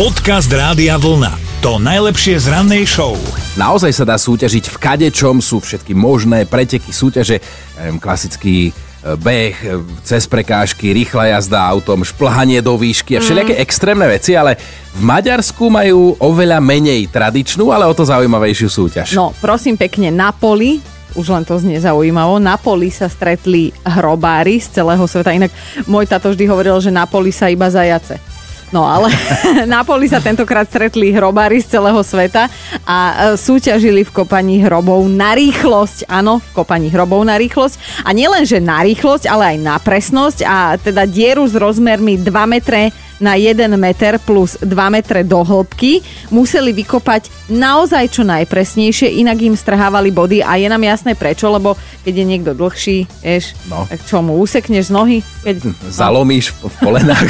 Podcast 0.00 0.48
Rádia 0.48 0.96
Vlna. 0.96 1.60
To 1.60 1.76
najlepšie 1.76 2.40
z 2.40 2.48
rannej 2.48 2.88
show. 2.88 3.20
Naozaj 3.60 3.92
sa 3.92 4.08
dá 4.08 4.16
súťažiť 4.16 4.72
v 4.72 4.76
kadečom, 4.80 5.44
sú 5.44 5.60
všetky 5.60 5.92
možné 5.92 6.48
preteky, 6.48 6.88
súťaže, 6.88 7.36
ja 7.76 7.92
klasický 8.00 8.72
e, 8.72 9.12
beh, 9.20 9.56
e, 9.60 9.76
cez 10.00 10.24
prekážky, 10.24 10.96
rýchla 10.96 11.36
jazda 11.36 11.60
autom, 11.68 12.00
šplhanie 12.00 12.64
do 12.64 12.80
výšky 12.80 13.20
a 13.20 13.20
všelijaké 13.20 13.60
extrémne 13.60 14.08
veci, 14.08 14.32
ale 14.32 14.56
v 14.96 15.04
Maďarsku 15.04 15.68
majú 15.68 16.16
oveľa 16.16 16.64
menej 16.64 17.12
tradičnú, 17.12 17.68
ale 17.68 17.84
o 17.84 17.92
to 17.92 18.08
zaujímavejšiu 18.08 18.72
súťaž. 18.72 19.12
No, 19.12 19.36
prosím 19.36 19.76
pekne, 19.76 20.08
na 20.08 20.32
poli 20.32 20.80
už 21.12 21.28
len 21.28 21.44
to 21.44 21.60
znie 21.60 21.76
zaujímavo. 21.76 22.40
Na 22.40 22.56
poli 22.56 22.88
sa 22.88 23.10
stretli 23.10 23.68
hrobári 23.84 24.62
z 24.64 24.80
celého 24.80 25.04
sveta. 25.04 25.34
Inak 25.34 25.52
môj 25.84 26.08
tato 26.08 26.32
vždy 26.32 26.48
hovoril, 26.48 26.78
že 26.80 26.88
na 26.88 27.04
poli 27.04 27.34
sa 27.34 27.50
iba 27.52 27.68
zajace. 27.68 28.29
No 28.70 28.86
ale 28.86 29.10
na 29.70 29.82
poli 29.82 30.06
sa 30.06 30.22
tentokrát 30.22 30.66
stretli 30.66 31.10
hrobári 31.10 31.58
z 31.58 31.74
celého 31.74 31.98
sveta 32.00 32.46
a 32.86 32.98
e, 32.98 33.14
súťažili 33.34 34.06
v 34.06 34.14
kopaní 34.14 34.62
hrobov 34.62 35.02
na 35.06 35.34
rýchlosť. 35.34 36.06
Áno, 36.06 36.38
v 36.38 36.50
kopaní 36.54 36.86
hrobov 36.86 37.26
na 37.26 37.34
rýchlosť. 37.34 38.06
A 38.06 38.14
nielen, 38.14 38.46
že 38.46 38.62
na 38.62 38.80
rýchlosť, 38.80 39.26
ale 39.26 39.54
aj 39.54 39.58
na 39.58 39.76
presnosť 39.76 40.38
a 40.46 40.56
teda 40.76 41.02
dieru 41.04 41.42
s 41.44 41.54
rozmermi 41.54 42.22
2 42.22 42.30
metre 42.46 42.88
na 43.20 43.36
1 43.36 43.68
meter 43.76 44.16
plus 44.16 44.56
2 44.64 44.64
metre 44.88 45.20
do 45.20 45.44
hĺbky 45.44 46.00
museli 46.32 46.72
vykopať 46.72 47.52
naozaj 47.52 48.16
čo 48.16 48.24
najpresnejšie, 48.24 49.20
inak 49.20 49.44
im 49.44 49.52
strhávali 49.52 50.08
body 50.08 50.40
a 50.40 50.56
je 50.56 50.64
nám 50.64 50.80
jasné 50.80 51.12
prečo, 51.12 51.52
lebo 51.52 51.76
keď 52.00 52.14
je 52.16 52.24
niekto 52.24 52.52
dlhší, 52.56 53.04
vieš, 53.20 53.52
No. 53.68 53.84
tak 53.84 54.00
čo 54.08 54.24
mu 54.24 54.40
usekneš 54.40 54.88
z 54.88 54.92
nohy? 54.96 55.18
Keď, 55.44 55.56
Zalomíš 55.92 56.56
v 56.56 56.74
kolenách. 56.80 57.28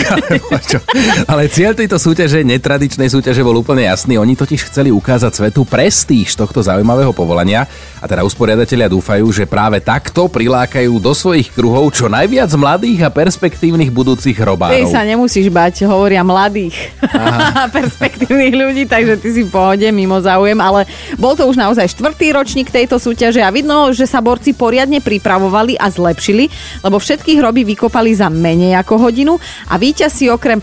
čo. 0.71 0.79
Ale 1.31 1.47
cieľ 1.47 1.79
tejto 1.79 1.95
súťaže, 1.95 2.43
netradičnej 2.43 3.07
súťaže 3.07 3.47
bol 3.47 3.63
úplne 3.63 3.87
jasný. 3.87 4.19
Oni 4.19 4.35
totiž 4.35 4.67
chceli 4.67 4.91
ukázať 4.91 5.31
svetu 5.31 5.63
prestíž 5.63 6.35
tohto 6.35 6.59
zaujímavého 6.59 7.15
povolania 7.15 7.71
a 8.03 8.11
teda 8.11 8.27
usporiadatelia 8.27 8.91
dúfajú, 8.91 9.31
že 9.31 9.47
práve 9.47 9.79
takto 9.79 10.27
prilákajú 10.27 10.91
do 10.99 11.15
svojich 11.15 11.55
kruhov 11.55 11.95
čo 11.95 12.11
najviac 12.11 12.51
mladých 12.59 13.07
a 13.07 13.15
perspektívnych 13.15 13.95
budúcich 13.95 14.35
Ty 14.35 14.43
robárov. 14.43 14.91
sa 14.91 15.07
nemusíš 15.07 15.55
bať, 15.55 15.87
hovoria 15.87 16.27
mladých 16.27 16.91
perspektívnych 17.79 18.51
ľudí, 18.51 18.91
takže 18.91 19.15
ty 19.23 19.31
si 19.31 19.47
v 19.47 19.55
pohode, 19.55 19.87
mimo 19.95 20.19
záujem, 20.19 20.59
ale 20.59 20.83
bol 21.15 21.39
to 21.39 21.47
už 21.47 21.55
naozaj 21.55 21.95
štvrtý 21.95 22.35
ročník 22.35 22.75
tejto 22.75 22.99
súťaže 22.99 23.39
a 23.39 23.55
vidno, 23.55 23.95
že 23.95 24.03
sa 24.03 24.19
borci 24.19 24.51
poriadne 24.51 24.99
pripravovali 24.99 25.79
a 25.79 25.95
zlepšili, 25.95 26.51
lebo 26.83 26.99
všetky 26.99 27.39
hroby 27.39 27.63
vykopali 27.63 28.19
za 28.19 28.27
menej 28.27 28.75
ako 28.83 28.99
hodinu 28.99 29.39
a 29.71 29.79
víťaz 29.79 30.11
si 30.11 30.27
okrem 30.27 30.59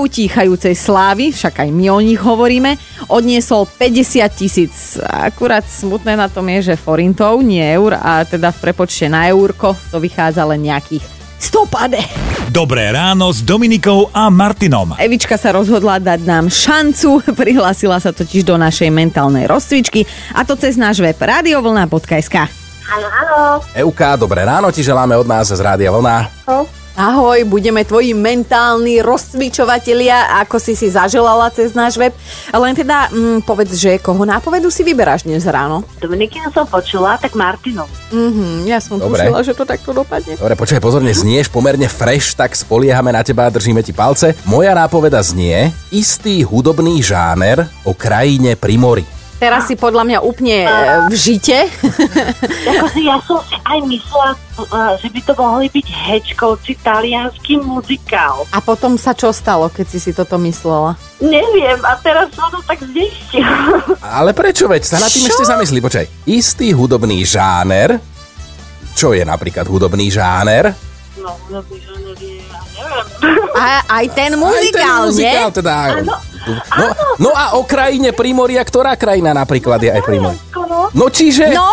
neutíchajúcej 0.00 0.72
slávy, 0.72 1.28
však 1.28 1.60
aj 1.60 1.68
my 1.68 1.92
o 1.92 2.00
nich 2.00 2.16
hovoríme, 2.16 2.80
odniesol 3.12 3.68
50 3.68 4.32
tisíc. 4.32 4.96
Akurát 5.04 5.60
smutné 5.68 6.16
na 6.16 6.32
tom 6.32 6.48
je, 6.48 6.72
že 6.72 6.80
forintov, 6.80 7.44
nie 7.44 7.60
eur 7.60 8.00
a 8.00 8.24
teda 8.24 8.48
v 8.48 8.64
prepočte 8.64 9.12
na 9.12 9.28
eurko 9.28 9.76
to 9.92 10.00
vychádza 10.00 10.48
len 10.48 10.64
nejakých 10.64 11.04
100 11.36 11.68
pade. 11.68 12.00
Dobré 12.48 12.88
ráno 12.88 13.28
s 13.28 13.44
Dominikou 13.44 14.08
a 14.16 14.32
Martinom. 14.32 14.96
Evička 14.96 15.36
sa 15.36 15.52
rozhodla 15.52 16.00
dať 16.00 16.24
nám 16.24 16.48
šancu, 16.48 17.20
prihlásila 17.40 18.00
sa 18.00 18.16
totiž 18.16 18.40
do 18.48 18.56
našej 18.56 18.88
mentálnej 18.88 19.44
rozcvičky 19.44 20.08
a 20.32 20.48
to 20.48 20.56
cez 20.56 20.80
náš 20.80 21.04
web 21.04 21.20
radiovlna.sk. 21.20 22.36
Áno, 22.88 23.06
áno. 23.06 23.40
Euka, 23.76 24.16
dobré 24.16 24.48
ráno 24.48 24.72
ti 24.72 24.80
želáme 24.80 25.12
od 25.12 25.28
nás 25.28 25.52
z 25.52 25.60
Rádia 25.60 25.92
Vlna. 25.92 26.48
Ahoj, 27.00 27.48
budeme 27.48 27.80
tvoji 27.80 28.12
mentálni 28.12 29.00
rozcvičovatelia, 29.00 30.36
ako 30.44 30.60
si 30.60 30.76
si 30.76 30.92
zaželala 30.92 31.48
cez 31.48 31.72
náš 31.72 31.96
web. 31.96 32.12
Len 32.52 32.76
teda 32.76 33.08
mm, 33.08 33.40
povedz, 33.48 33.72
že 33.72 33.96
koho 33.96 34.20
nápovedu 34.28 34.68
si 34.68 34.84
vyberáš 34.84 35.24
dnes 35.24 35.48
ráno? 35.48 35.80
Dominikina 35.96 36.52
som 36.52 36.68
počula, 36.68 37.16
tak 37.16 37.32
Martinov. 37.32 37.88
Mhm, 38.12 38.68
ja 38.68 38.84
som 38.84 39.00
Dobre. 39.00 39.16
tušila, 39.16 39.40
že 39.40 39.56
to 39.56 39.64
takto 39.64 39.96
dopadne. 39.96 40.36
Dobre, 40.36 40.52
počkaj, 40.60 40.84
pozorne 40.84 41.16
znieš 41.16 41.48
pomerne 41.48 41.88
fresh, 41.88 42.36
tak 42.36 42.52
spoliehame 42.52 43.16
na 43.16 43.24
teba 43.24 43.48
a 43.48 43.54
držíme 43.56 43.80
ti 43.80 43.96
palce. 43.96 44.36
Moja 44.44 44.76
nápoveda 44.76 45.24
znie 45.24 45.72
istý 45.88 46.44
hudobný 46.44 47.00
žáner 47.00 47.64
o 47.88 47.96
krajine 47.96 48.60
pri 48.60 48.76
mori. 48.76 49.19
Teraz 49.40 49.64
si 49.64 49.74
podľa 49.74 50.04
mňa 50.04 50.18
úplne 50.20 50.68
e, 50.68 50.72
v 51.08 51.14
žite. 51.16 51.64
Ako 52.76 52.86
si 52.92 53.08
ja 53.08 53.16
som 53.24 53.40
si 53.48 53.56
aj 53.56 53.78
myslela, 53.88 54.36
uh, 54.36 54.92
že 55.00 55.08
by 55.08 55.20
to 55.24 55.32
mohli 55.32 55.66
byť 55.72 55.86
hečkovci, 55.88 56.76
talianský 56.84 57.56
muzikál. 57.56 58.44
A 58.52 58.60
potom 58.60 59.00
sa 59.00 59.16
čo 59.16 59.32
stalo, 59.32 59.72
keď 59.72 59.86
si 59.88 59.98
si 59.98 60.10
toto 60.12 60.36
myslela? 60.36 60.92
Neviem, 61.24 61.80
a 61.80 61.96
teraz 62.04 62.28
som 62.36 62.52
to 62.52 62.60
tak 62.68 62.84
zistil. 62.84 63.48
Ale 64.04 64.36
prečo 64.36 64.68
veď? 64.68 64.84
Sa 64.84 65.00
nad 65.00 65.08
tým 65.08 65.24
Čo? 65.24 65.32
ešte 65.32 65.44
zamyslí. 65.48 65.78
Počkaj. 65.80 66.06
Istý 66.28 66.76
hudobný 66.76 67.24
žáner. 67.24 67.96
Čo 68.92 69.16
je 69.16 69.24
napríklad 69.24 69.64
hudobný 69.64 70.12
žáner? 70.12 70.76
No, 71.16 71.32
no, 71.48 71.64
žáner 71.64 72.16
je, 72.20 72.44
ja 72.44 72.60
neviem. 72.76 73.56
A, 73.56 73.64
aj 73.88 74.06
ten 74.12 74.32
Aj 74.32 74.36
ten 74.36 74.40
muzikál, 74.40 75.02
nie? 75.08 75.32
muzikál 75.32 75.50
teda. 75.52 75.74
Áno, 75.96 76.14
No, 76.56 76.86
no 77.18 77.30
a 77.34 77.58
o 77.58 77.62
krajine 77.62 78.10
Primoria, 78.16 78.62
ktorá 78.64 78.98
krajina 78.98 79.30
napríklad 79.30 79.78
je 79.82 79.90
aj 79.90 80.02
Primor? 80.02 80.34
Taliansko, 80.34 80.60
no. 80.66 80.80
No 80.92 81.06
čiže... 81.10 81.50
No, 81.54 81.70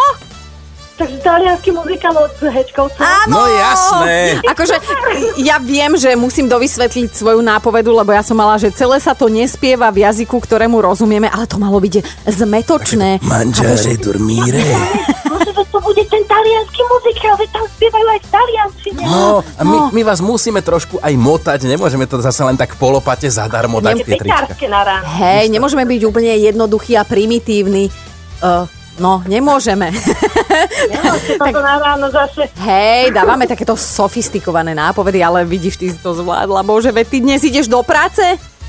Takže 0.98 1.22
talianský 1.22 1.70
muzikál 1.78 2.18
od 2.18 2.34
hečkovcov. 2.42 2.98
Áno! 2.98 3.38
No 3.38 3.42
jasné. 3.46 4.42
Akože 4.50 4.82
ja 5.46 5.62
viem, 5.62 5.94
že 5.94 6.18
musím 6.18 6.50
dovysvetliť 6.50 7.14
svoju 7.14 7.38
nápovedu, 7.46 7.94
lebo 7.94 8.10
ja 8.10 8.26
som 8.26 8.34
mala, 8.34 8.58
že 8.58 8.74
celé 8.74 8.98
sa 8.98 9.14
to 9.14 9.30
nespieva 9.30 9.94
v 9.94 10.02
jazyku, 10.02 10.42
ktorému 10.42 10.82
rozumieme, 10.82 11.30
ale 11.30 11.46
to 11.46 11.62
malo 11.62 11.78
byť 11.78 12.02
zmetočné. 12.26 13.22
Mangiare 13.22 13.94
dormire. 14.02 14.66
Že 15.48 15.64
to 15.72 15.80
bude 15.80 16.04
ten 16.12 16.24
talianský 16.28 16.82
muzikál, 16.92 17.34
veď 17.40 17.50
tam 17.56 17.66
spievajú 17.72 18.08
aj 18.12 18.20
v 18.20 18.28
taliančine. 18.28 19.04
No, 19.08 19.40
a 19.40 19.62
my, 19.64 19.78
my 19.96 20.02
vás 20.04 20.20
musíme 20.20 20.60
trošku 20.60 21.00
aj 21.00 21.14
motať, 21.16 21.72
nemôžeme 21.72 22.04
to 22.04 22.20
zase 22.20 22.44
len 22.44 22.60
tak 22.60 22.76
polopate 22.76 23.32
zadarmo 23.32 23.80
dať 23.80 24.04
tie 24.04 24.20
trička. 24.20 24.44
Pekárske 24.44 24.68
na 24.68 24.82
ráno. 24.84 25.08
Hej, 25.08 25.48
nemôžeme 25.48 25.88
byť 25.88 26.02
úplne 26.04 26.36
jednoduchý 26.36 27.00
a 27.00 27.08
primitívny. 27.08 27.88
Uh, 28.44 28.68
no, 29.00 29.24
nemôžeme. 29.24 29.88
Nemôžete 30.92 31.40
toto 31.40 31.62
na 31.64 31.76
ráno 31.80 32.12
zase. 32.12 32.52
Hej, 32.60 33.16
dávame 33.16 33.48
takéto 33.48 33.74
sofistikované 33.80 34.76
nápovedy, 34.76 35.24
ale 35.24 35.48
vidíš, 35.48 35.80
ty 35.80 35.88
si 35.90 35.98
to 35.98 36.12
zvládla. 36.12 36.62
Bože, 36.62 36.92
veď 36.92 37.06
ty 37.08 37.18
dnes 37.24 37.42
ideš 37.42 37.72
do 37.72 37.80
práce? 37.82 38.22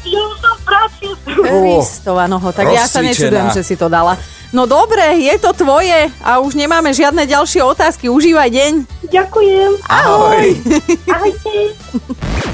Ja 0.07 0.21
už 0.31 0.37
som 0.39 0.55
v 0.55 0.63
práci. 0.63 1.07
Kristova 1.27 2.25
noho, 2.31 2.49
tak 2.55 2.71
ja 2.71 2.87
sa 2.87 3.03
nečudujem, 3.03 3.51
že 3.51 3.67
si 3.67 3.75
to 3.75 3.91
dala. 3.91 4.15
No 4.49 4.65
dobre, 4.65 5.21
je 5.21 5.37
to 5.37 5.53
tvoje 5.53 6.09
a 6.25 6.41
už 6.41 6.57
nemáme 6.57 6.89
žiadne 6.89 7.29
ďalšie 7.29 7.61
otázky. 7.61 8.09
Užívaj 8.09 8.49
deň. 8.49 8.73
Ďakujem. 9.13 9.71
Ahoj. 9.85 10.57
Ahojte. 11.05 11.77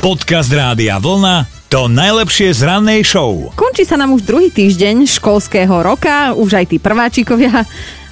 Podcast 0.02 0.50
Rádia 0.50 0.98
Vlna. 0.98 1.46
To 1.70 1.86
najlepšie 1.86 2.50
z 2.50 2.66
rannej 2.66 3.06
show. 3.06 3.50
Končí 3.54 3.86
sa 3.86 3.94
nám 3.94 4.10
už 4.10 4.26
druhý 4.26 4.50
týždeň 4.50 5.06
školského 5.06 5.86
roka, 5.86 6.34
už 6.34 6.58
aj 6.58 6.74
tí 6.74 6.82
prváčikovia 6.82 7.62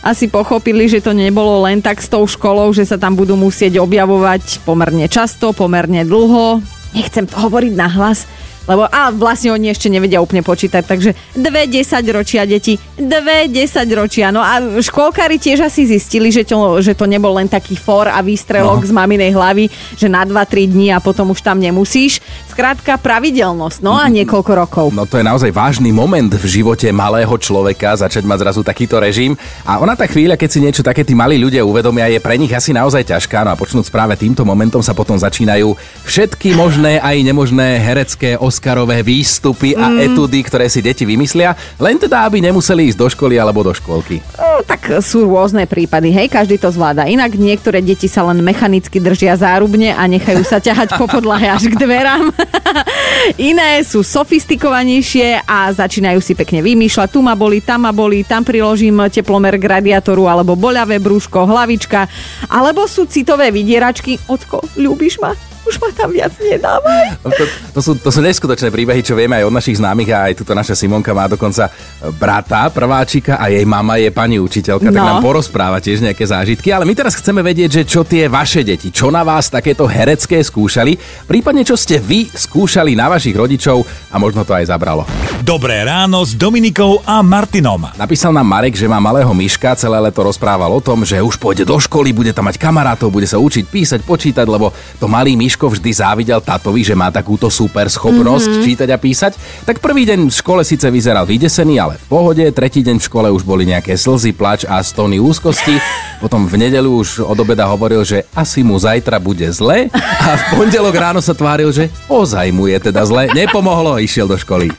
asi 0.02 0.30
pochopili, 0.30 0.86
že 0.86 1.02
to 1.02 1.10
nebolo 1.14 1.62
len 1.66 1.82
tak 1.82 2.02
s 2.02 2.10
tou 2.10 2.22
školou, 2.26 2.70
že 2.74 2.86
sa 2.86 2.98
tam 2.98 3.14
budú 3.18 3.34
musieť 3.34 3.82
objavovať 3.82 4.62
pomerne 4.66 5.06
často, 5.10 5.54
pomerne 5.54 6.06
dlho. 6.06 6.62
Nechcem 6.94 7.26
to 7.26 7.34
hovoriť 7.34 7.72
nahlas, 7.74 8.26
lebo 8.64 8.86
a 8.86 9.10
vlastne 9.10 9.50
oni 9.50 9.70
ešte 9.70 9.90
nevedia 9.90 10.22
úplne 10.22 10.40
počítať, 10.40 10.82
takže 10.86 11.10
dve 11.34 11.66
10 11.66 11.82
ročia 12.14 12.46
deti, 12.46 12.78
dve 12.94 13.50
10 13.50 13.86
ročia. 13.92 14.30
No 14.30 14.38
a 14.38 14.78
škôlkári 14.78 15.36
tiež 15.36 15.66
asi 15.66 15.84
zistili, 15.84 16.30
že 16.30 16.46
to, 16.46 16.78
že 16.78 16.94
to 16.94 17.06
nebol 17.06 17.34
len 17.34 17.50
taký 17.50 17.74
for 17.74 18.06
a 18.06 18.22
výstrelok 18.22 18.82
No. 18.82 18.88
z 18.88 18.92
maminej 18.94 19.30
hlavy, 19.32 19.64
že 19.96 20.06
na 20.06 20.22
2-3 20.22 20.70
dní 20.70 20.94
a 20.94 21.02
potom 21.02 21.30
už 21.30 21.42
tam 21.42 21.58
nemusíš. 21.58 22.22
Skrátka 22.52 23.00
pravidelnosť, 23.00 23.80
no 23.80 23.96
a 23.96 24.04
niekoľko 24.12 24.52
rokov. 24.52 24.86
No 24.92 25.08
to 25.08 25.16
je 25.16 25.24
naozaj 25.24 25.48
vážny 25.48 25.88
moment 25.88 26.28
v 26.28 26.44
živote 26.44 26.84
malého 26.92 27.32
človeka 27.40 27.96
začať 27.96 28.28
mať 28.28 28.44
zrazu 28.44 28.60
takýto 28.60 29.00
režim. 29.00 29.32
A 29.64 29.80
ona 29.80 29.96
tá 29.96 30.04
chvíľa, 30.04 30.36
keď 30.36 30.48
si 30.52 30.60
niečo 30.60 30.84
také 30.84 31.00
tí 31.00 31.16
malí 31.16 31.40
ľudia 31.40 31.64
uvedomia, 31.64 32.12
je 32.12 32.20
pre 32.20 32.36
nich 32.36 32.52
asi 32.52 32.76
naozaj 32.76 33.08
ťažká. 33.08 33.48
No 33.48 33.56
a 33.56 33.56
počnúť 33.56 33.88
práve 33.88 34.20
týmto 34.20 34.44
momentom 34.44 34.84
sa 34.84 34.92
potom 34.92 35.16
začínajú 35.16 35.72
všetky 36.04 36.52
možné 36.52 37.00
aj 37.00 37.24
nemožné 37.24 37.80
herecké 37.80 38.36
Oscarové 38.36 39.00
výstupy 39.00 39.72
a 39.72 39.88
etudy, 40.04 40.44
ktoré 40.44 40.68
si 40.68 40.84
deti 40.84 41.08
vymyslia, 41.08 41.56
len 41.80 41.96
teda, 41.96 42.28
aby 42.28 42.44
nemuseli 42.44 42.92
ísť 42.92 43.00
do 43.00 43.08
školy 43.08 43.40
alebo 43.40 43.64
do 43.64 43.72
škôlky. 43.72 44.20
No, 44.36 44.60
tak 44.60 45.00
sú 45.00 45.24
rôzne 45.24 45.64
prípady, 45.64 46.12
hej, 46.12 46.28
každý 46.28 46.60
to 46.60 46.68
zvláda. 46.68 47.08
Inak 47.08 47.32
niektoré 47.32 47.80
deti 47.80 48.12
sa 48.12 48.28
len 48.28 48.44
mechanicky 48.44 49.00
držia 49.00 49.40
zárubne 49.40 49.96
a 49.96 50.04
nechajú 50.04 50.44
sa 50.44 50.60
ťahať 50.60 51.00
po 51.00 51.08
podlahe 51.08 51.48
až 51.48 51.72
k 51.72 51.80
dverám. 51.80 52.28
Iné 53.50 53.82
sú 53.86 54.02
sofistikovanejšie 54.02 55.46
a 55.46 55.70
začínajú 55.70 56.18
si 56.18 56.32
pekne 56.34 56.64
vymýšľať. 56.64 57.08
Tu 57.12 57.20
ma 57.20 57.34
boli, 57.38 57.62
tam 57.62 57.86
ma 57.86 57.92
boli, 57.94 58.24
tam 58.26 58.42
priložím 58.42 59.06
teplomer 59.12 59.56
k 59.60 59.64
radiátoru 59.78 60.26
alebo 60.26 60.58
boľavé 60.58 60.98
brúško, 60.98 61.46
hlavička. 61.46 62.08
Alebo 62.50 62.88
sú 62.88 63.06
citové 63.06 63.54
vydieračky. 63.54 64.18
Ocko, 64.26 64.64
ľúbiš 64.78 65.20
ma? 65.20 65.51
Už 65.72 65.80
ma 65.80 65.88
tam 65.96 66.12
viac 66.12 66.32
nedávaj. 66.36 67.06
No 67.24 67.32
to, 67.32 67.44
to, 67.48 67.80
sú, 67.80 67.92
to 67.96 68.12
sú 68.12 68.20
neskutočné 68.20 68.68
príbehy, 68.68 69.00
čo 69.00 69.16
vieme 69.16 69.40
aj 69.40 69.48
od 69.48 69.56
našich 69.56 69.80
známych 69.80 70.12
a 70.12 70.28
aj 70.28 70.44
tuto 70.44 70.52
naša 70.52 70.76
Simonka 70.76 71.16
má 71.16 71.24
dokonca 71.32 71.72
brata, 72.20 72.68
prváčika 72.68 73.40
a 73.40 73.48
jej 73.48 73.64
mama 73.64 73.96
je 73.96 74.12
pani 74.12 74.36
učiteľka, 74.36 74.92
no. 74.92 74.94
tak 74.94 75.00
nám 75.00 75.24
porozpráva 75.24 75.80
tiež 75.80 76.04
nejaké 76.04 76.28
zážitky. 76.28 76.68
Ale 76.76 76.84
my 76.84 76.92
teraz 76.92 77.16
chceme 77.16 77.40
vedieť, 77.40 77.80
že 77.80 77.82
čo 77.88 78.04
tie 78.04 78.28
vaše 78.28 78.60
deti, 78.60 78.92
čo 78.92 79.08
na 79.08 79.24
vás 79.24 79.48
takéto 79.48 79.88
herecké 79.88 80.44
skúšali, 80.44 81.00
prípadne 81.24 81.64
čo 81.64 81.80
ste 81.80 81.96
vy 81.96 82.28
skúšali 82.28 82.92
na 82.92 83.08
vašich 83.08 83.32
rodičov 83.32 83.80
a 84.12 84.16
možno 84.20 84.44
to 84.44 84.52
aj 84.52 84.68
zabralo. 84.68 85.08
Dobré 85.42 85.82
ráno 85.82 86.22
s 86.22 86.36
Dominikou 86.36 87.02
a 87.02 87.24
Martinom. 87.24 87.88
Napísal 87.96 88.30
nám 88.30 88.46
Marek, 88.46 88.76
že 88.76 88.86
má 88.86 89.00
malého 89.02 89.30
myška, 89.34 89.74
celé 89.74 89.98
leto 89.98 90.22
rozprával 90.22 90.70
o 90.70 90.78
tom, 90.84 91.02
že 91.02 91.18
už 91.18 91.40
pôjde 91.40 91.66
do 91.66 91.80
školy, 91.80 92.14
bude 92.14 92.30
tam 92.30 92.46
mať 92.46 92.60
kamarátov, 92.60 93.10
bude 93.10 93.26
sa 93.26 93.40
učiť 93.42 93.64
písať, 93.66 94.00
počítať, 94.06 94.46
lebo 94.46 94.70
to 95.02 95.10
malý 95.10 95.34
myško 95.34 95.61
vždy 95.68 95.90
závidel 95.92 96.40
tatovi, 96.40 96.82
že 96.86 96.96
má 96.96 97.12
takúto 97.12 97.50
super 97.52 97.86
schopnosť 97.90 98.48
mm-hmm. 98.48 98.64
čítať 98.64 98.88
a 98.90 98.98
písať. 98.98 99.32
Tak 99.66 99.78
prvý 99.78 100.08
deň 100.08 100.30
v 100.30 100.34
škole 100.34 100.62
síce 100.64 100.86
vyzeral 100.88 101.28
vydesený, 101.28 101.78
ale 101.78 101.94
v 102.00 102.06
pohode, 102.08 102.44
tretí 102.54 102.80
deň 102.80 102.96
v 102.98 103.06
škole 103.06 103.28
už 103.30 103.42
boli 103.44 103.68
nejaké 103.68 103.94
slzy, 103.98 104.32
plač 104.34 104.64
a 104.64 104.80
stony 104.80 105.20
úzkosti. 105.20 105.78
Potom 106.22 106.46
v 106.46 106.54
nedelu 106.56 106.88
už 106.88 107.22
od 107.22 107.38
obeda 107.38 107.66
hovoril, 107.68 108.06
že 108.06 108.24
asi 108.32 108.62
mu 108.62 108.78
zajtra 108.78 109.18
bude 109.18 109.46
zle 109.50 109.90
a 109.92 110.30
v 110.38 110.42
pondelok 110.54 110.94
ráno 110.94 111.20
sa 111.20 111.34
tváril, 111.34 111.74
že 111.74 111.90
ozaj 112.06 112.48
mu 112.54 112.70
je 112.70 112.78
teda 112.78 113.02
zle. 113.04 113.28
Nepomohlo, 113.34 113.98
išiel 113.98 114.30
do 114.30 114.38
školy. 114.38 114.70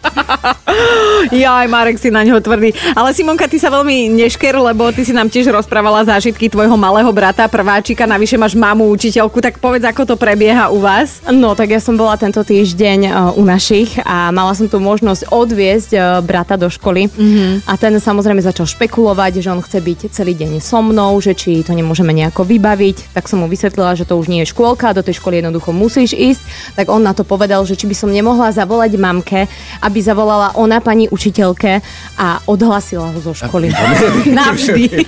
Ja 1.32 1.64
aj 1.64 1.68
Marek 1.72 1.98
si 2.02 2.12
na 2.12 2.26
ňo 2.26 2.44
tvrdý. 2.44 2.76
Ale 2.98 3.16
Simonka, 3.16 3.48
ty 3.48 3.56
sa 3.56 3.72
veľmi 3.72 4.12
nešker, 4.12 4.52
lebo 4.60 4.92
ty 4.92 5.08
si 5.08 5.16
nám 5.16 5.32
tiež 5.32 5.48
rozprávala 5.54 6.04
zážitky 6.04 6.52
tvojho 6.52 6.76
malého 6.76 7.08
brata, 7.16 7.48
prváčika, 7.48 8.04
navyše 8.04 8.36
máš 8.36 8.58
mamu 8.58 8.92
učiteľku, 8.92 9.40
tak 9.40 9.62
povedz, 9.62 9.88
ako 9.88 10.04
to 10.04 10.16
prebieha 10.20 10.73
u 10.74 10.82
vás. 10.82 11.22
No, 11.30 11.54
tak 11.54 11.70
ja 11.70 11.78
som 11.78 11.94
bola 11.94 12.18
tento 12.18 12.42
týždeň 12.42 13.00
uh, 13.06 13.14
u 13.38 13.46
našich 13.46 13.94
a 14.02 14.34
mala 14.34 14.58
som 14.58 14.66
tu 14.66 14.82
možnosť 14.82 15.30
odviezť 15.30 15.92
uh, 15.94 16.02
brata 16.26 16.58
do 16.58 16.66
školy 16.66 17.14
mm-hmm. 17.14 17.70
a 17.70 17.74
ten 17.78 17.94
samozrejme 18.02 18.42
začal 18.42 18.66
špekulovať, 18.66 19.46
že 19.46 19.54
on 19.54 19.62
chce 19.62 19.78
byť 19.78 20.00
celý 20.10 20.34
deň 20.34 20.58
so 20.58 20.82
mnou, 20.82 21.14
že 21.22 21.38
či 21.38 21.62
to 21.62 21.78
nemôžeme 21.78 22.10
nejako 22.10 22.42
vybaviť, 22.50 23.14
tak 23.14 23.30
som 23.30 23.46
mu 23.46 23.48
vysvetlila, 23.48 23.94
že 23.94 24.10
to 24.10 24.18
už 24.18 24.34
nie 24.34 24.42
je 24.42 24.50
škôlka, 24.50 24.98
do 24.98 25.06
tej 25.06 25.22
školy 25.22 25.46
jednoducho 25.46 25.70
musíš 25.70 26.18
ísť, 26.18 26.42
tak 26.74 26.90
on 26.90 27.06
na 27.06 27.14
to 27.14 27.22
povedal, 27.22 27.62
že 27.70 27.78
či 27.78 27.86
by 27.86 27.94
som 27.94 28.10
nemohla 28.10 28.50
zavolať 28.50 28.98
mamke, 28.98 29.46
aby 29.86 30.00
zavolala 30.02 30.58
ona 30.58 30.82
pani 30.82 31.06
učiteľke 31.06 31.86
a 32.18 32.42
odhlasila 32.50 33.14
ho 33.14 33.20
zo 33.22 33.38
školy. 33.38 33.70
Navždy. 34.38 35.06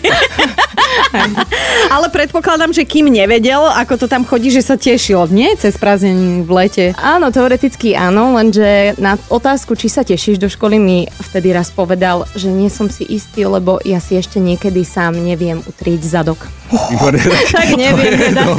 Ale 1.96 2.08
predpokladám, 2.12 2.72
že 2.74 2.88
kým 2.88 3.12
nevedel, 3.12 3.62
ako 3.62 4.06
to 4.06 4.08
tam 4.10 4.26
chodí, 4.28 4.52
že 4.52 4.64
sa 4.64 4.76
tešil, 4.76 5.28
nie? 5.32 5.45
Cez 5.54 5.78
prázdniny 5.78 6.42
v 6.42 6.50
lete. 6.50 6.86
Áno, 6.98 7.30
teoreticky 7.30 7.94
áno, 7.94 8.34
lenže 8.34 8.98
na 8.98 9.14
otázku, 9.30 9.78
či 9.78 9.94
sa 9.94 10.02
tešíš 10.02 10.42
do 10.42 10.50
školy, 10.50 10.82
mi 10.82 11.06
vtedy 11.30 11.54
raz 11.54 11.70
povedal, 11.70 12.26
že 12.34 12.50
nie 12.50 12.74
som 12.74 12.90
si 12.90 13.06
istý, 13.06 13.46
lebo 13.46 13.78
ja 13.86 14.02
si 14.02 14.18
ešte 14.18 14.42
niekedy 14.42 14.82
sám 14.82 15.14
neviem 15.22 15.62
utrieť 15.62 16.02
zadok. 16.02 16.50
tak 17.56 17.70
neviem 17.78 18.18
teda. 18.18 18.58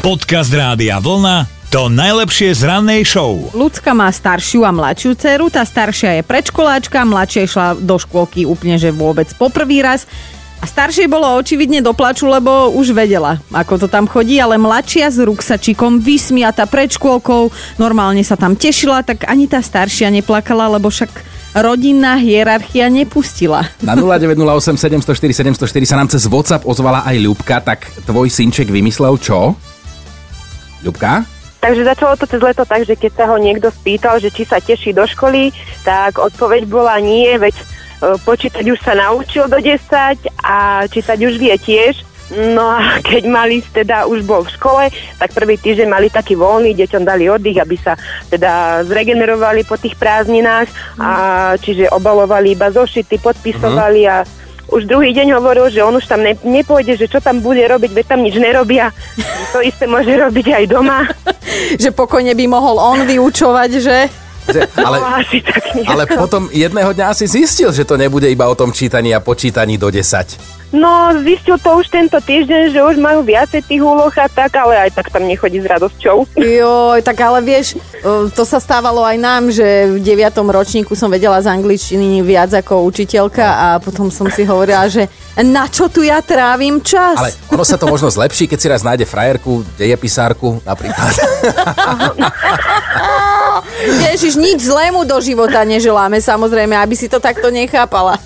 Podcast 0.00 0.48
Rádia 0.56 0.96
Vlna 1.04 1.64
to 1.74 1.90
najlepšie 1.90 2.54
z 2.54 2.70
rannej 2.70 3.02
show. 3.02 3.50
Ľudská 3.50 3.98
má 3.98 4.06
staršiu 4.06 4.62
a 4.62 4.70
mladšiu 4.70 5.18
dceru, 5.18 5.50
tá 5.50 5.66
staršia 5.66 6.22
je 6.22 6.22
predškoláčka, 6.22 7.02
mladšia 7.02 7.50
išla 7.50 7.66
do 7.82 7.98
škôlky 7.98 8.46
úplne, 8.46 8.78
že 8.78 8.94
vôbec 8.94 9.26
poprvý 9.34 9.82
raz. 9.82 10.06
A 10.64 10.72
staršej 10.72 11.12
bolo 11.12 11.28
očividne 11.36 11.84
doplaču, 11.84 12.24
lebo 12.24 12.72
už 12.72 12.96
vedela, 12.96 13.36
ako 13.52 13.84
to 13.84 13.86
tam 13.92 14.08
chodí, 14.08 14.40
ale 14.40 14.56
mladšia 14.56 15.12
s 15.12 15.20
ruksačikom, 15.20 16.00
vysmiata 16.00 16.64
pred 16.64 16.88
škôlkou, 16.88 17.52
normálne 17.76 18.24
sa 18.24 18.32
tam 18.32 18.56
tešila, 18.56 19.04
tak 19.04 19.28
ani 19.28 19.44
tá 19.44 19.60
staršia 19.60 20.08
neplakala, 20.08 20.72
lebo 20.72 20.88
však 20.88 21.12
rodinná 21.52 22.16
hierarchia 22.16 22.88
nepustila. 22.88 23.68
Na 23.84 23.92
0908 23.92 25.04
704 25.04 25.52
704 25.52 25.84
sa 25.84 26.00
nám 26.00 26.08
cez 26.08 26.24
WhatsApp 26.24 26.64
ozvala 26.64 27.04
aj 27.04 27.16
Ľubka, 27.20 27.60
tak 27.60 27.84
tvoj 28.08 28.32
synček 28.32 28.72
vymyslel 28.72 29.20
čo? 29.20 29.52
Ľubka? 30.80 31.28
Takže 31.60 31.84
začalo 31.84 32.16
to 32.16 32.24
cez 32.24 32.40
leto 32.40 32.64
tak, 32.64 32.88
že 32.88 32.96
keď 32.96 33.12
sa 33.20 33.24
ho 33.28 33.36
niekto 33.36 33.68
spýtal, 33.68 34.16
že 34.16 34.32
či 34.32 34.48
sa 34.48 34.64
teší 34.64 34.96
do 34.96 35.04
školy, 35.04 35.52
tak 35.84 36.16
odpoveď 36.16 36.64
bola 36.64 36.96
nie, 37.04 37.36
veď 37.36 37.52
počítať 38.24 38.64
už 38.64 38.80
sa 38.80 38.92
naučil 38.96 39.48
do 39.48 39.58
10 39.58 39.80
a 40.44 40.84
čítať 40.88 41.18
už 41.20 41.34
vie 41.40 41.54
tiež. 41.56 42.14
No 42.32 42.64
a 42.72 42.98
keď 43.08 43.22
mali 43.28 43.60
teda 43.60 44.08
už 44.08 44.24
bol 44.24 44.42
v 44.44 44.54
škole, 44.56 44.84
tak 45.20 45.36
prvý 45.36 45.60
týždeň 45.60 45.88
mali 45.88 46.08
taký 46.08 46.34
voľný, 46.34 46.72
deťom 46.72 47.02
dali 47.04 47.28
oddych, 47.28 47.60
aby 47.60 47.76
sa 47.76 47.94
teda 48.32 48.82
zregenerovali 48.88 49.62
po 49.68 49.76
tých 49.76 49.94
prázdninách 50.00 50.68
a 50.96 51.10
čiže 51.60 51.92
obalovali 51.92 52.56
iba 52.56 52.72
zošity, 52.72 53.20
podpisovali 53.20 54.02
uh-huh. 54.08 54.24
a 54.24 54.42
už 54.72 54.88
druhý 54.88 55.12
deň 55.12 55.36
hovoril, 55.36 55.68
že 55.68 55.84
on 55.84 55.92
už 56.00 56.08
tam 56.08 56.24
ne, 56.24 56.32
nepôjde, 56.40 56.96
že 56.96 57.06
čo 57.06 57.20
tam 57.20 57.44
bude 57.44 57.60
robiť, 57.60 57.90
veď 57.92 58.06
tam 58.08 58.24
nič 58.24 58.36
nerobia. 58.40 58.90
To 59.54 59.62
isté 59.62 59.86
môže 59.86 60.10
robiť 60.10 60.50
aj 60.50 60.64
doma. 60.66 61.06
že 61.82 61.94
pokojne 61.94 62.34
by 62.34 62.44
mohol 62.50 62.74
on 62.82 63.06
vyučovať, 63.06 63.70
že? 63.78 64.23
Ale, 64.76 65.00
no, 65.00 65.06
asi 65.16 65.40
tak 65.40 65.64
ale 65.86 66.04
potom 66.06 66.52
jedného 66.52 66.92
dňa 66.92 67.10
asi 67.10 67.24
zistil, 67.24 67.72
že 67.72 67.88
to 67.88 67.96
nebude 67.96 68.28
iba 68.28 68.46
o 68.46 68.54
tom 68.54 68.70
čítaní 68.70 69.16
a 69.16 69.20
počítaní 69.20 69.80
do 69.80 69.90
10. 69.90 70.54
No, 70.74 71.14
zistil 71.22 71.54
to 71.62 71.78
už 71.78 71.86
tento 71.86 72.18
týždeň, 72.18 72.74
že 72.74 72.82
už 72.82 72.98
majú 72.98 73.22
viacej 73.22 73.62
tých 73.62 73.78
úloh 73.78 74.10
a 74.10 74.26
tak, 74.26 74.58
ale 74.58 74.74
aj 74.74 74.98
tak 74.98 75.06
tam 75.06 75.22
nechodí 75.22 75.62
s 75.62 75.70
radosťou. 75.70 76.26
Joj, 76.34 76.98
tak 77.06 77.14
ale 77.22 77.38
vieš, 77.46 77.78
to 78.34 78.42
sa 78.42 78.58
stávalo 78.58 79.06
aj 79.06 79.14
nám, 79.14 79.54
že 79.54 79.94
v 79.94 80.02
9. 80.02 80.34
ročníku 80.34 80.98
som 80.98 81.06
vedela 81.06 81.38
z 81.38 81.46
angličtiny 81.46 82.26
viac 82.26 82.50
ako 82.58 82.90
učiteľka 82.90 83.46
a 83.46 83.78
potom 83.78 84.10
som 84.10 84.26
si 84.26 84.42
hovorila, 84.42 84.90
že 84.90 85.06
na 85.38 85.70
čo 85.70 85.86
tu 85.86 86.02
ja 86.02 86.18
trávim 86.18 86.82
čas? 86.82 87.22
Ale 87.22 87.30
ono 87.54 87.62
sa 87.62 87.78
to 87.78 87.86
možno 87.86 88.10
zlepší, 88.10 88.50
keď 88.50 88.58
si 88.58 88.66
raz 88.66 88.82
nájde 88.82 89.06
frajerku, 89.06 89.62
dejepisárku 89.78 90.58
napríklad. 90.66 91.14
Ježiš, 94.10 94.34
nič 94.40 94.64
zlému 94.64 95.04
do 95.04 95.18
života 95.20 95.62
neželáme, 95.62 96.18
samozrejme, 96.18 96.74
aby 96.74 96.94
si 96.96 97.06
to 97.06 97.20
takto 97.20 97.52
nechápala. 97.52 98.18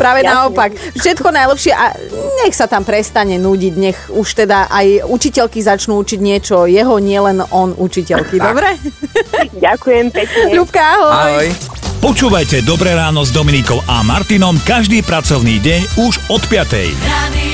Práve 0.00 0.22
Jasne. 0.22 0.30
naopak. 0.34 0.70
Všetko 0.94 1.28
najlepšie 1.32 1.72
a 1.72 1.96
nech 2.44 2.54
sa 2.54 2.68
tam 2.68 2.84
prestane 2.84 3.40
nudiť, 3.40 3.74
nech 3.74 3.98
už 4.12 4.44
teda 4.44 4.68
aj 4.68 5.08
učiteľky 5.08 5.58
začnú 5.64 5.98
učiť 6.02 6.20
niečo 6.20 6.68
jeho, 6.68 6.94
nielen 7.00 7.42
on 7.50 7.74
učiteľky, 7.74 8.38
dobre? 8.38 8.76
Ďakujem 9.66 10.06
pekne. 10.12 10.54
Ľubka, 10.54 10.80
ahoj. 10.80 11.12
ahoj. 11.12 11.48
Počúvajte 11.98 12.62
Dobré 12.62 12.94
ráno 12.94 13.26
s 13.26 13.34
Dominikou 13.34 13.82
a 13.90 14.06
Martinom 14.06 14.54
každý 14.62 15.02
pracovný 15.02 15.58
deň 15.58 15.80
už 15.98 16.14
od 16.30 16.42
5. 16.46 16.94
Radio. 17.10 17.47